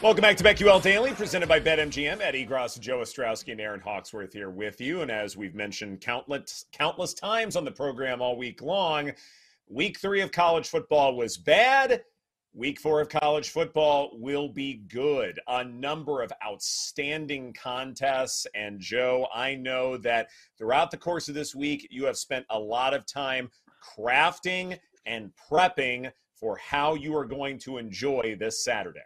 [0.00, 2.20] Welcome back to BetQL Daily, presented by BetMGM.
[2.20, 5.02] Eddie Gross, Joe Ostrowski, and Erin Hawksworth here with you.
[5.02, 9.10] And as we've mentioned countless countless times on the program all week long,
[9.66, 12.04] week three of college football was bad.
[12.54, 15.40] Week four of college football will be good.
[15.48, 18.46] A number of outstanding contests.
[18.54, 22.58] And Joe, I know that throughout the course of this week, you have spent a
[22.58, 23.50] lot of time
[23.98, 29.00] crafting and prepping for how you are going to enjoy this Saturday.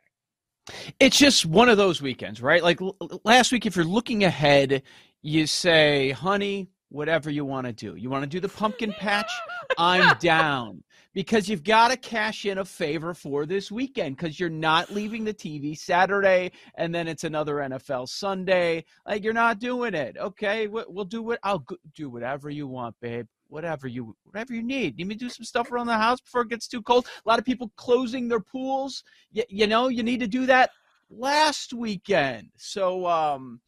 [1.00, 2.62] It's just one of those weekends, right?
[2.62, 4.82] Like l- last week, if you're looking ahead,
[5.22, 7.96] you say, honey, whatever you want to do.
[7.96, 9.30] You want to do the pumpkin patch?
[9.78, 14.50] I'm down because you've got to cash in a favor for this weekend because you're
[14.50, 18.84] not leaving the TV Saturday and then it's another NFL Sunday.
[19.06, 20.16] Like you're not doing it.
[20.18, 24.98] Okay, we'll do what I'll do whatever you want, babe whatever you whatever you need.
[24.98, 27.06] You need to do some stuff around the house before it gets too cold.
[27.24, 29.04] A lot of people closing their pools.
[29.30, 30.70] You, you know, you need to do that
[31.10, 32.48] last weekend.
[32.56, 33.60] So um,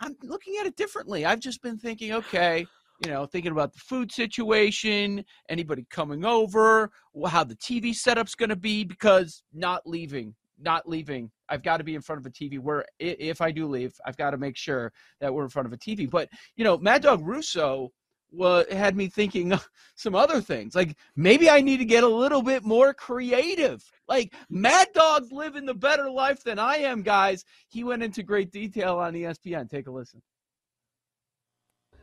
[0.00, 1.24] I'm looking at it differently.
[1.24, 2.66] I've just been thinking, okay,
[3.04, 6.90] you know, thinking about the food situation, anybody coming over,
[7.26, 11.30] how the TV setup's going to be, because not leaving, not leaving.
[11.48, 14.16] I've got to be in front of a TV where if I do leave, I've
[14.16, 16.10] got to make sure that we're in front of a TV.
[16.10, 17.92] But, you know, Mad Dog Russo
[18.36, 19.52] what had me thinking
[19.96, 20.74] some other things.
[20.74, 23.84] Like maybe I need to get a little bit more creative.
[24.08, 27.44] Like Mad Dog's living the better life than I am, guys.
[27.68, 29.68] He went into great detail on ESPN.
[29.68, 30.22] Take a listen.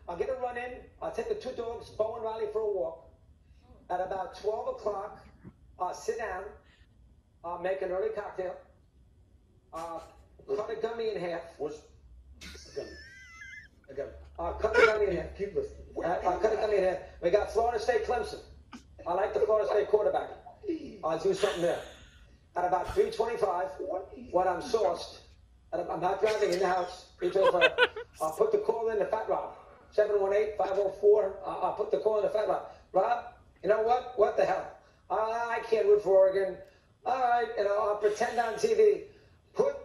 [0.07, 0.71] I'll get a run in.
[1.01, 3.09] I'll take the two dogs, Bo and Riley, for a walk.
[3.89, 5.25] At about 12 o'clock,
[5.79, 6.43] uh, sit down,
[7.45, 8.55] uh, make an early cocktail,
[9.73, 9.99] uh,
[10.55, 11.41] cut a gummy in half.
[11.57, 11.77] What's
[12.73, 12.89] a gummy?
[13.89, 14.09] A gummy.
[14.39, 15.37] Uh, cut a gummy in half.
[15.37, 15.79] Keep listening.
[15.97, 17.01] Uh, uh, I could have come in here.
[17.21, 18.39] We got Florida State Clemson.
[19.07, 20.29] I like the Florida State quarterback.
[21.03, 21.79] I'll do something there.
[22.55, 23.67] At about 325,
[24.31, 25.17] when I'm sourced,
[25.73, 27.89] and I'm not driving in the house, 325,
[28.21, 29.55] I'll put the call in the Fat Rob.
[29.95, 32.63] 718-504, uh, I'll put the call in the Fat Rob.
[32.93, 33.25] Rob,
[33.61, 34.13] you know what?
[34.17, 34.67] What the hell?
[35.09, 36.57] I can't root for Oregon.
[37.05, 39.01] All right, and I'll pretend on TV.
[39.53, 39.75] Put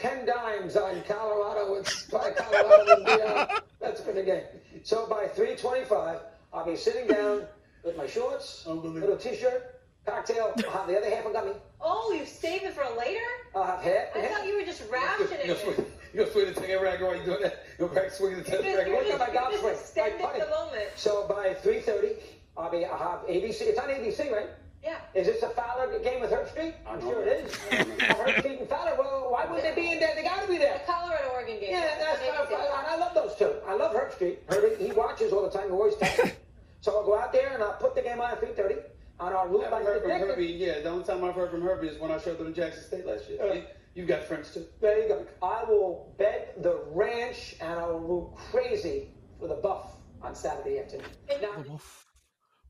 [0.00, 1.74] 10 dimes on Colorado.
[1.74, 4.42] It's Colorado in the, uh, that's been the game.
[4.84, 6.20] So by 325,
[6.52, 7.46] I'll be sitting down
[7.84, 10.54] with my shorts, little t-shirt, cocktail.
[10.66, 11.52] I'll have the other half of gummy.
[11.80, 13.20] Oh, you saved it for later?
[13.54, 14.16] I'll have half.
[14.16, 15.92] I thought you were just rationing you it.
[16.14, 17.64] You go swing the ten rag while you doing that.
[17.78, 18.86] You go back swinging the ten rag.
[18.86, 19.74] You're Look at my golf just swing.
[19.74, 20.90] extending Like the moment.
[20.96, 22.16] So by 3.30,
[22.56, 23.62] I'll be, I'll have ABC.
[23.62, 24.48] It's on ABC, right?
[24.88, 25.20] Yeah.
[25.20, 26.74] Is this a Fowler game with Herbstreit?
[26.86, 27.52] I'm sure it is.
[28.16, 28.94] Herbstreit and Fowler.
[28.98, 30.14] Well, why wouldn't they be in there?
[30.14, 30.78] They got to be there.
[30.86, 31.70] The Colorado Oregon game.
[31.72, 33.52] Yeah, that's Maybe what I, I love those two.
[33.66, 34.38] I love Herbstreit.
[34.48, 35.66] Herbie, he watches all the time.
[35.66, 36.32] He always texts.
[36.80, 38.82] so I'll go out there and I'll put the game on at 3.30
[39.20, 39.64] on our route.
[39.70, 40.46] I've heard from Herbie.
[40.46, 42.82] Yeah, the only time I've heard from Herbie is when I showed them in Jackson
[42.84, 43.42] State last year.
[43.42, 44.64] Uh, You- You've got friends too.
[44.80, 45.26] There you go.
[45.42, 49.08] I will bet the ranch and I will move crazy
[49.40, 49.90] for the buff
[50.22, 51.06] on Saturday afternoon.
[51.42, 51.64] Now,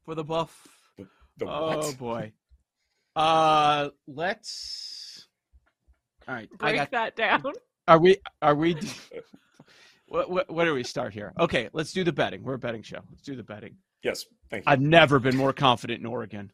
[0.07, 0.65] For the buff.
[0.65, 0.78] The,
[1.39, 1.99] the Oh what?
[1.99, 2.33] boy.
[3.17, 5.27] Uh, let's.
[6.27, 6.91] All right, I Break got.
[6.93, 7.53] that down.
[7.87, 8.17] Are we?
[8.43, 8.77] Are we?
[10.11, 11.35] What, what, where do we start here?
[11.39, 12.43] Okay, let's do the betting.
[12.43, 13.01] We're a betting show.
[13.11, 13.77] Let's do the betting.
[14.03, 14.73] Yes, thank you.
[14.73, 16.51] I've never been more confident in Oregon.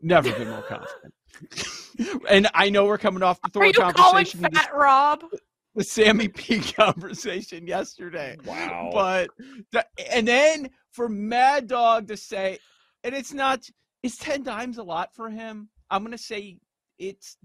[0.00, 1.14] Never been more confident.
[2.28, 5.24] and I know we're coming off the Are Thor you conversation, with Fat Rob?
[5.76, 8.36] the Sammy P conversation yesterday.
[8.44, 8.90] Wow.
[8.92, 9.30] But
[9.70, 12.58] the, and then for Mad Dog to say,
[13.04, 13.60] and it's not,
[14.02, 15.68] is ten dimes a lot for him?
[15.90, 16.58] I'm gonna say
[16.98, 17.36] it's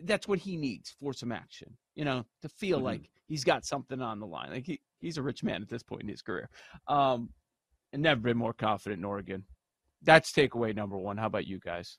[0.00, 1.76] that's what he needs for some action.
[1.94, 2.84] You know, to feel Mhm.
[2.84, 4.50] like he's got something on the line.
[4.50, 6.50] Like he, he's a rich man at this point in his career.
[6.86, 7.30] Um,
[7.92, 9.44] and never been more confident in Oregon.
[10.02, 11.16] That's takeaway number one.
[11.16, 11.96] How about you guys?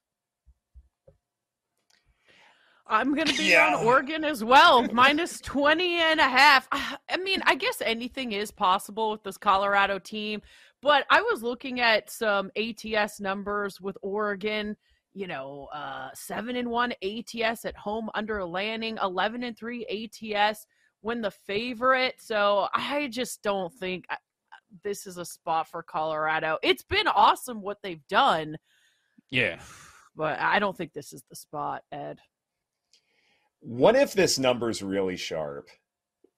[2.90, 3.76] I'm going to be Yeah.
[3.76, 6.68] on Oregon as well, minus 20 and a half.
[6.72, 10.42] I I mean, I guess anything is possible with this Colorado team,
[10.88, 14.76] but I was looking at some ATS numbers with Oregon,
[15.14, 19.86] you know, uh, 7 and 1 ATS at home under Lanning, 11 and 3
[20.34, 20.66] ATS
[21.02, 22.16] when the favorite.
[22.20, 24.18] So I just don't think I-
[24.84, 26.58] this is a spot for Colorado.
[26.64, 28.58] It's been awesome what they've done,
[29.30, 29.62] Yeah.
[30.16, 32.20] but I don't think this is the spot, Ed.
[33.60, 35.70] What if this number's really sharp?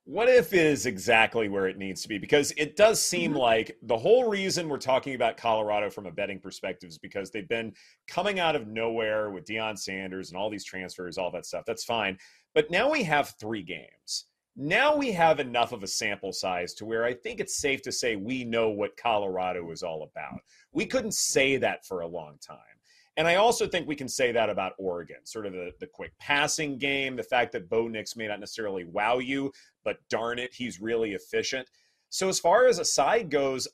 [0.09, 2.17] What if is exactly where it needs to be?
[2.17, 3.37] Because it does seem Mhm.
[3.37, 7.47] like the whole reason we're talking about Colorado from a betting perspective is because they've
[7.47, 7.75] been
[8.07, 11.63] coming out of nowhere with Deion Sanders and all these transfers, all that stuff.
[11.67, 12.17] That's fine.
[12.55, 14.25] But now we have three games.
[14.55, 17.91] Now we have enough of a sample size to where I think it's safe to
[17.91, 20.41] say we know what Colorado is all about.
[20.71, 22.78] We couldn't say that for a long time.
[23.19, 26.13] And I also think we can say that about Oregon, sort of the, the quick
[26.19, 29.51] passing game, the fact that Bo Nix may not necessarily wow you,
[29.83, 31.69] but darn it, he's really efficient.
[32.09, 33.67] So as far as a side goes,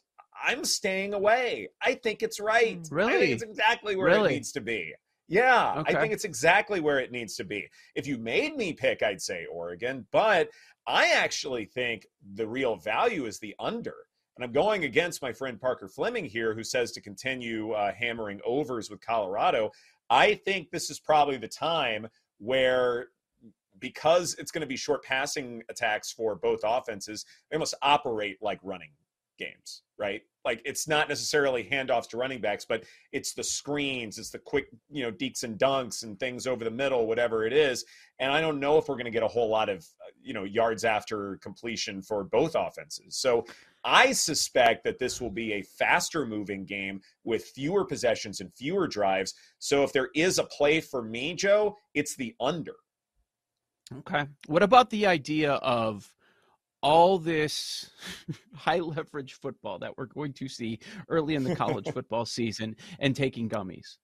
[0.43, 1.69] I'm staying away.
[1.79, 2.79] I think it's right.
[2.89, 3.13] Really?
[3.13, 4.31] I think it's exactly where Really?
[4.31, 4.95] it needs to be.
[5.27, 5.95] Yeah, Okay.
[5.95, 7.69] I think it's exactly where it needs to be.
[7.93, 10.49] If you made me pick, I'd say Oregon, but
[10.87, 13.93] I actually think the real value is the under.
[14.37, 18.41] And I'm going against my friend Parker Fleming here, who says to continue uh, hammering
[18.45, 19.71] overs with Colorado.
[20.09, 22.07] I think this is probably the time
[22.39, 23.07] where,
[23.79, 28.59] because it's going to be short passing attacks for both offenses, they must operate like
[28.61, 28.91] running
[29.37, 30.21] games, right?
[30.43, 34.67] Like it's not necessarily handoffs to running backs, but it's the screens, it's the quick,
[34.91, 37.83] you know, deeks and dunks and things over the middle, whatever it is.
[38.19, 40.33] And I don't know if we're going to get a whole lot of, uh, you
[40.33, 43.17] know, yards after completion for both offenses.
[43.17, 43.45] So
[43.85, 48.87] I suspect that this will be a faster moving game with fewer possessions and fewer
[48.87, 49.35] drives.
[49.59, 52.73] So if there is a play for me, Joe, it's the under.
[53.99, 54.25] Okay.
[54.47, 56.11] What about the idea of
[56.81, 57.91] all this
[58.55, 63.15] high leverage football that we're going to see early in the college football season and
[63.15, 63.97] taking gummies?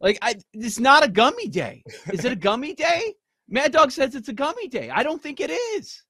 [0.00, 1.82] Like, I, it's not a gummy day.
[2.12, 3.14] Is it a gummy day?
[3.48, 4.90] Mad Dog says it's a gummy day.
[4.90, 6.02] I don't think it is.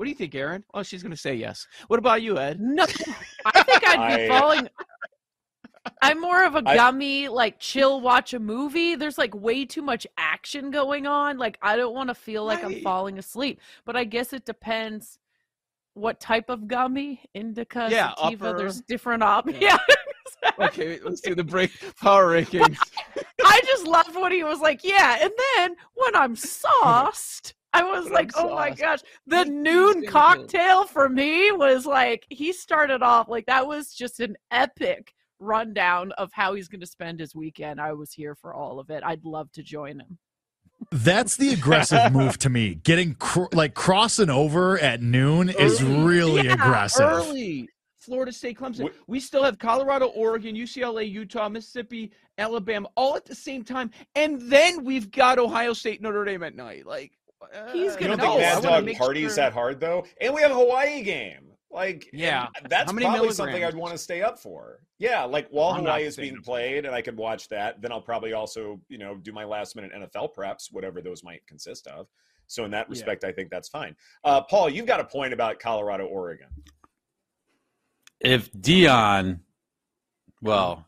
[0.00, 0.64] What do you think, Erin?
[0.72, 1.66] Oh, she's going to say yes.
[1.88, 2.58] What about you, Ed?
[2.58, 2.84] No,
[3.44, 4.66] I think I'd be I- falling.
[6.00, 8.94] I'm more of a gummy, like chill, watch a movie.
[8.94, 11.36] There's like way too much action going on.
[11.36, 13.60] Like I don't want to feel like I'm falling asleep.
[13.84, 15.18] But I guess it depends
[15.92, 17.20] what type of gummy.
[17.34, 18.46] Indica, Yeah, sativa.
[18.48, 19.58] upper- There's different options.
[19.60, 19.76] Yeah.
[20.42, 20.66] Yeah.
[20.68, 22.78] Okay, let's do the break power rankings.
[23.44, 27.52] I just loved when he was like, "Yeah," and then when I'm sauced.
[27.72, 29.00] I was When like, oh my gosh.
[29.26, 34.20] The Eat noon cocktail for me was like, he started off like that was just
[34.20, 37.80] an epic rundown of how he's going to spend his weekend.
[37.80, 39.02] I was here for all of it.
[39.04, 40.18] I'd love to join him.
[40.90, 42.74] That's the aggressive move to me.
[42.74, 46.02] Getting cr- like crossing over at noon is Early.
[46.04, 47.02] really Yeah, aggressive.
[47.06, 47.68] Early.
[47.98, 48.88] Florida State, Clemson.
[48.88, 53.90] Wh- We still have Colorado, Oregon, UCLA, Utah, Mississippi, Alabama, all at the same time,
[54.14, 56.86] and then we've got Ohio State, Notre Dame at night.
[56.86, 58.24] Like uh, He's You gonna don't know.
[58.38, 60.04] think I Mad Dog make parties sure- that hard though?
[60.20, 61.46] And we have a Hawaii game.
[61.72, 62.48] Like, Yeah.
[62.68, 63.62] that's How many probably something?
[63.64, 64.80] I'd want to stay up for.
[64.98, 67.80] Yeah, like while I'm Hawaii is being played, and I could watch that.
[67.80, 71.46] Then I'll probably also, you know, do my last minute NFL preps, whatever those might
[71.46, 72.08] consist of.
[72.48, 72.90] So in that Yeah.
[72.90, 73.94] respect, I think that's fine.
[74.24, 76.48] Uh, Paul, you've got a point about Colorado, Oregon.
[78.20, 79.40] if Deion,
[80.42, 80.86] well,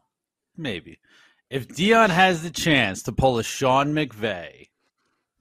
[0.57, 0.99] maybe
[1.49, 4.69] if Deion has the chance to pull a Sean McVay,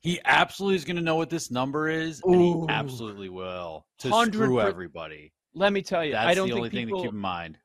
[0.01, 4.09] he absolutely is going to know what this number is, and he absolutely will to
[4.09, 5.31] 100 screw everybody.
[5.53, 7.57] let me tell you, That's I don't the think only thing to keep in mind.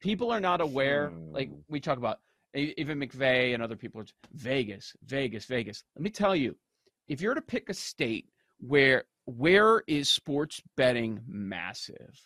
[0.00, 1.12] people are not aware.
[1.30, 2.20] Like we talk about,
[2.54, 4.00] even McVay and other people.
[4.00, 5.84] are Vegas, Vegas, Vegas.
[5.96, 6.56] Let me tell you,
[7.08, 8.26] if you're to pick a state
[8.60, 12.18] where where is sports betting massive,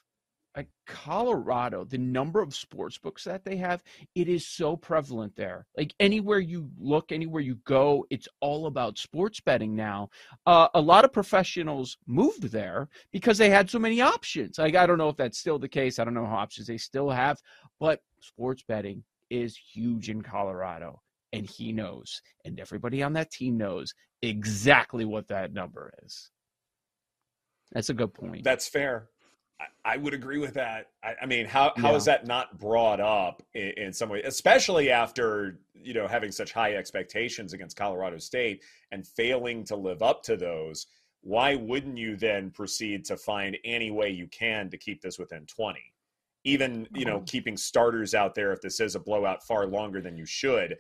[0.57, 3.83] like Colorado, the number of sports books that they have,
[4.15, 5.67] it is so prevalent there.
[5.77, 10.11] Like anywhere you look, anywhere you go, it's all about sports betting now.
[10.47, 14.59] Uh, a lot of professionals moved there because they had so many options.
[14.59, 15.99] Like I don't know if that's still the case.
[15.99, 17.41] I don't know how options they still have,
[17.81, 21.01] but sports betting is huge in Colorado.
[21.33, 23.93] And he knows, and everybody on that team knows
[24.23, 26.31] exactly what that number is.
[27.73, 28.45] That's a good point.
[28.45, 29.09] That's fair.
[29.85, 30.89] I, would agree with that.
[31.03, 34.91] I, I mean, how how is that not brought up in, in some way, especially
[34.91, 40.23] after you know having such high expectations against Colorado State and failing to live up
[40.25, 40.87] to those?
[41.23, 45.47] Why wouldn't you then proceed to find any way you can to keep this within
[45.47, 45.93] twenty?
[46.45, 47.25] Even you know, mm-hmm.
[47.25, 50.77] keeping starters out there if this is a blowout far longer than you should.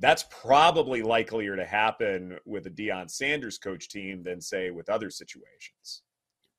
[0.00, 5.10] That's probably likelier to happen with a Deion Sanders coach team than say with other
[5.10, 6.02] situations.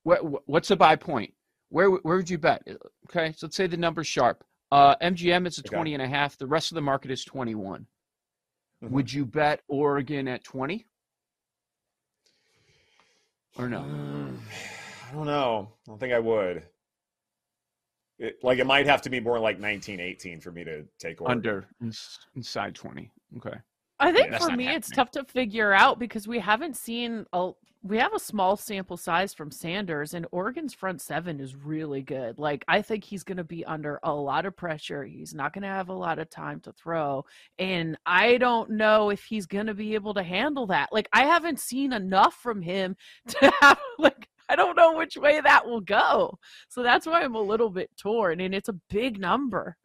[0.02, 1.32] What, what's the buy point?
[1.70, 2.62] Where where would you bet?
[3.08, 4.44] Okay, so let's say the number's sharp.
[4.70, 5.74] Uh, MGM is a Okay.
[5.76, 6.36] 20 and a half.
[6.36, 7.86] The rest of the market is 21.
[8.82, 8.90] Mhm.
[8.90, 10.86] Would you bet Oregon at 20?
[13.58, 13.80] Or no?
[13.80, 14.38] Mm,
[15.08, 15.72] I don't know.
[15.86, 16.62] I don't think I would.
[18.18, 21.38] It, like it might have to be more like 1918 for me to take Oregon.
[21.38, 21.68] Under
[22.34, 23.10] inside 20.
[23.38, 23.56] Okay.
[24.00, 27.52] I think that's for me, it's tough to figure out because we haven't seen a.
[27.82, 32.38] We have a small sample size from Sanders, and Oregon's front seven is really good.
[32.38, 35.02] Like, I think he's going to be under a lot of pressure.
[35.02, 37.24] He's not going to have a lot of time to throw.
[37.58, 40.90] And I don't know if he's going to be able to handle that.
[40.92, 42.96] Like, I haven't seen enough from him
[43.28, 46.38] to have, like, I don't know which way that will go.
[46.68, 49.78] So that's why I'm a little bit torn, and it's a big number.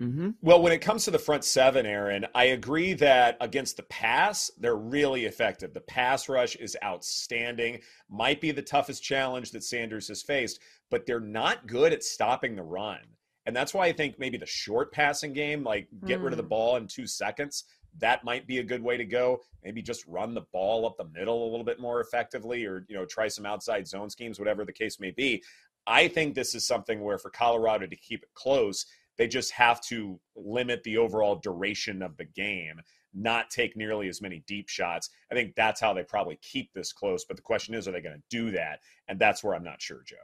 [0.00, 0.30] Mm-hmm.
[0.40, 4.50] Well, when it comes to the front seven, Erin, I agree that against the pass,
[4.58, 5.74] they're really effective.
[5.74, 7.80] The pass rush is outstanding.
[8.08, 12.56] Might be the toughest challenge that Sanders has faced, but they're not good at stopping
[12.56, 13.00] the run.
[13.46, 16.44] And that's why I think maybe the short passing game, like get rid of the
[16.44, 16.48] Mm.
[16.48, 17.64] ball in two seconds,
[17.98, 19.42] that might be a good way to go.
[19.64, 22.94] Maybe just run the ball up the middle a little bit more effectively, or you
[22.94, 25.42] know, try some outside zone schemes, whatever the case may be.
[25.86, 28.86] I think this is something where for Colorado to keep it close,
[29.18, 32.80] they just have to limit the overall duration of the game,
[33.12, 35.10] not take nearly as many deep shots.
[35.30, 37.24] I think that's how they probably keep this close.
[37.24, 38.80] But the question is, are they going to do that?
[39.08, 40.16] And that's where I'm not sure, Joe.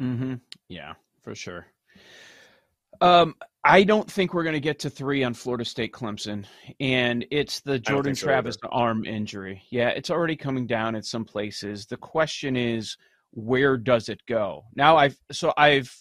[0.00, 0.34] Mm-hmm.
[0.68, 1.66] Yeah, for sure.
[3.00, 3.34] Um,
[3.64, 6.44] I don't think we're going to get to three on Florida State Clemson,
[6.80, 8.72] and it's the Jordan so Travis either.
[8.72, 9.62] arm injury.
[9.70, 11.86] Yeah, it's already coming down at some places.
[11.86, 12.96] The question is,
[13.30, 14.64] where does it go?
[14.76, 15.92] Now, I've so I've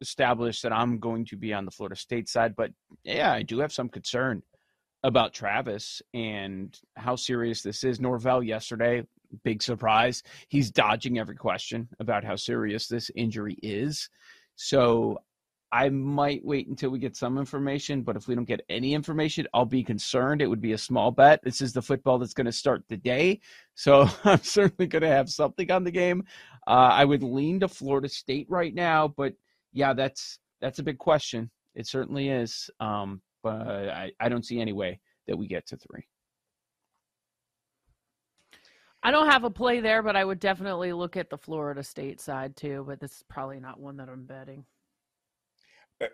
[0.00, 2.70] established that I'm going to be on the Florida State side, but
[3.04, 4.42] yeah, I do have some concern
[5.02, 8.00] about Travis and how serious this is.
[8.00, 9.02] Norvell yesterday,
[9.44, 10.22] big surprise.
[10.48, 14.08] He's dodging every question about how serious this injury is.
[14.56, 15.18] So
[15.72, 19.46] I might wait until we get some information, but if we don't get any information,
[19.54, 20.42] I'll be concerned.
[20.42, 21.40] It would be a small bet.
[21.44, 23.40] This is the football that's going to start the day.
[23.76, 26.24] So I'm certainly going to have something on the game.
[26.66, 29.34] Uh, I would lean to Florida State right now, but
[29.72, 31.50] yeah, that's that's a big question.
[31.74, 32.68] It certainly is.
[32.80, 36.06] Um, but I, I don't see any way that we get to three.
[39.02, 42.20] I don't have a play there, but I would definitely look at the Florida State
[42.20, 42.84] side too.
[42.86, 44.64] But this is probably not one that I'm betting.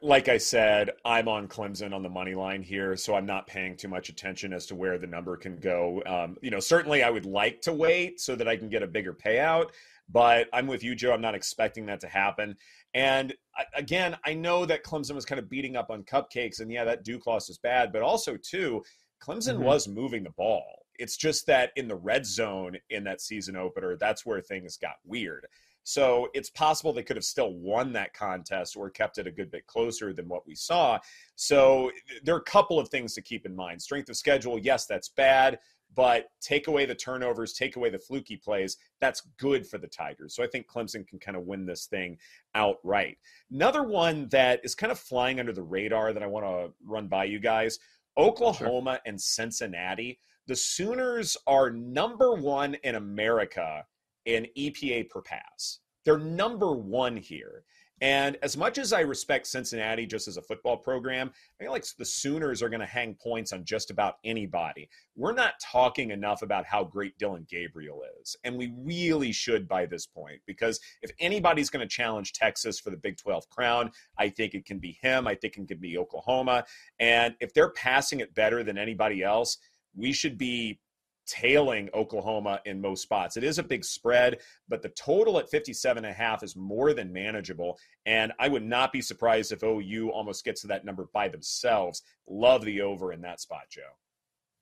[0.03, 3.77] Like I said, I'm on Clemson on the money line here, so I'm not paying
[3.77, 6.03] too much attention as to where the number can go.
[6.07, 8.87] Um, you know, certainly I would like to wait so that I can get a
[8.89, 9.71] bigger payout,
[10.09, 11.13] but I'm with you, Joe.
[11.13, 12.57] I'm not expecting that to happen.
[12.95, 13.35] And
[13.75, 17.05] again, I know that Clemson was kind of beating up on cupcakes, and yeah, that
[17.05, 18.85] Duke loss is bad, but also too,
[19.23, 19.65] Clemson Mhm.
[19.65, 20.87] was moving the ball.
[20.99, 24.97] It's just that in the red zone in that season opener, that's where things got
[25.05, 25.47] weird.
[25.87, 29.53] So it's possible they could have still won that contest or kept it a good
[29.53, 30.99] bit closer than what we saw.
[31.37, 31.93] So
[32.25, 33.81] there are a couple of things to keep in mind.
[33.81, 35.61] Strength of schedule, yes, that's bad,
[35.95, 40.35] but take away the turnovers, take away the fluky plays, that's good for the Tigers.
[40.35, 42.19] So I think Clemson can kind of win this thing
[42.57, 43.19] outright.
[43.53, 47.07] Another one that is kind of flying under the radar that I want to run
[47.07, 47.79] by you guys
[48.19, 50.19] Oklahoma and Cincinnati.
[50.49, 53.85] The Sooners are number one in America
[54.27, 55.81] in EPA per pass.
[56.05, 57.65] They're number one here.
[58.03, 61.87] And as much as I respect Cincinnati just as a football program, I feel like
[61.97, 64.89] the Sooners are going to hang points on just about anybody.
[65.17, 68.37] We're not talking enough about how great Dillon Gabriel is.
[68.45, 72.91] And we really should by this point, because if anybody's going to challenge Texas for
[72.91, 75.27] the Big 12 crown, I think it can be him.
[75.27, 76.65] I think it can be Oklahoma.
[77.01, 79.57] And if they're passing it better than anybody else,
[79.95, 80.81] we should be
[81.27, 83.37] tailing Oklahoma in most spots.
[83.37, 86.95] It is a big spread, but the total at 57 and a half is more
[86.95, 87.79] than manageable.
[88.07, 92.03] And I would not be surprised if OU almost gets to that number by themselves.
[92.29, 93.83] Love the over in that spot, Joe.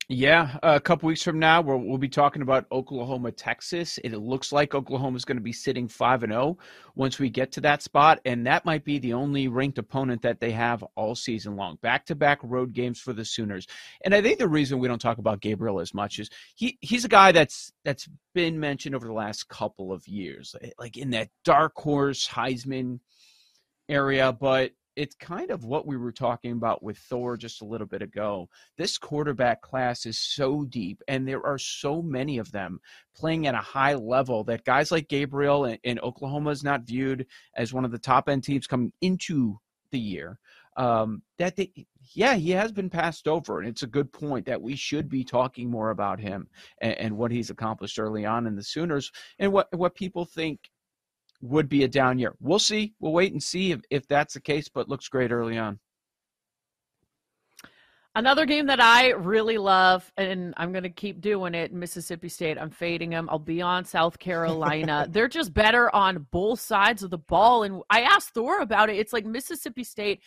[0.09, 3.99] Yeah, uh, a couple weeks from now, we'll, we'll be talking about Oklahoma, Texas.
[4.05, 6.59] It looks like Oklahoma is going to be sitting five and zero
[6.95, 10.41] once we get to that spot, and that might be the only ranked opponent that
[10.41, 11.79] they have all season long.
[11.81, 13.67] Back to back road games for the Sooners,
[14.05, 17.07] and I think the reason we don't talk about Gabriel as much is he he's
[17.07, 21.31] a guy that's that's been mentioned over the last couple of years, like in that
[21.45, 23.01] dark horse Heisman
[23.89, 27.87] area, but it's kind of what we were talking about with Thor just a little
[27.87, 28.49] bit ago.
[28.77, 32.81] This quarterback class is so deep, and there are so many of them
[33.15, 37.27] playing at a high level that guys like Gabriel in, and Oklahoma is not viewed
[37.57, 39.59] as one of the top end teams coming into
[39.91, 40.39] the year.
[40.77, 41.73] Um, that they,
[42.15, 45.23] yeah, he has been passed over, and it's a good point that we should be
[45.23, 46.49] talking more about him
[46.79, 50.71] and, and what he's accomplished early on in the Sooners and what what people think
[51.45, 52.35] would be a down year.
[52.41, 52.95] We'll see.
[53.01, 55.79] We'll wait and see if, if that's the case, but looks great early on.
[58.17, 62.57] Another game that I really love, and I'm going to keep doing it Mississippi State.
[62.59, 63.29] I'm fading them.
[63.29, 65.09] I'll be on South Carolina.
[65.11, 67.65] They're just better on both sides of the ball.
[67.65, 68.99] And I asked Thor about it.
[68.99, 70.23] It's like Mississippi State.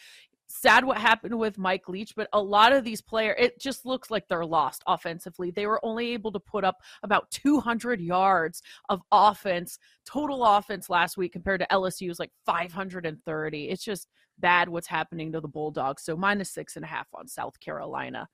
[0.49, 4.09] Sad what happened with Mike Leach, but a lot of these players, it just looks
[4.09, 5.51] like they're lost offensively.
[5.51, 11.17] They were only able to put up about 200 yards of offense, total offense last
[11.17, 13.69] week compared to LSU's like 530.
[13.69, 14.07] It's just
[14.39, 16.03] bad what's happening to the Bulldogs.
[16.03, 18.27] So minus six and a half on South Carolina,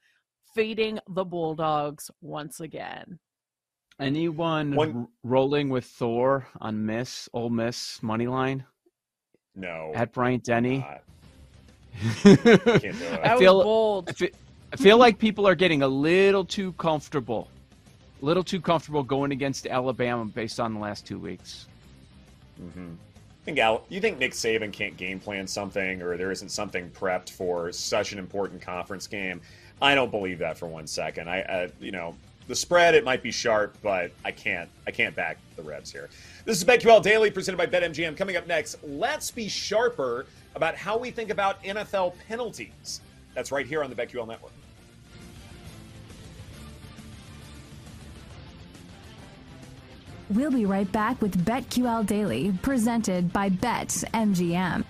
[0.54, 3.18] fading the Bulldogs once again.
[4.00, 8.66] Anyone One- r- rolling with Thor on Miss Ole Miss money line
[9.56, 9.92] No.
[9.96, 10.80] at Bryant Denny?
[10.80, 11.02] not.
[12.24, 13.24] Can't do it.
[13.24, 14.10] That feel- bold.
[14.10, 14.32] I fe-
[14.74, 17.48] I feel like people are getting a little too comfortable,
[18.22, 21.68] a little too comfortable going against Alabama based on the last two weeks.
[22.60, 22.94] Mm-hmm.
[23.44, 26.90] I think Al, you think Nick Saban can't game plan something, or there isn't something
[26.90, 29.42] prepped for such an important conference game?
[29.80, 31.30] I don't believe that for one second.
[31.30, 32.16] I, I you know,
[32.48, 36.10] the spread it might be sharp, but I can't, I can't back the Revs here.
[36.46, 38.18] This is BetQL Daily presented by BetMGM.
[38.18, 43.02] Coming up next, let's be sharper about how we think about NFL penalties.
[43.34, 44.52] That's right here on the BetQL Network.
[50.30, 54.84] We'll be right back with BetQL Daily, presented by BetMGM.